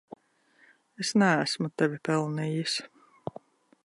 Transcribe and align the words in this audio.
Es 1.03 1.11
neesmu 1.23 1.69
tevi 1.81 2.01
pelnījis. 2.09 2.79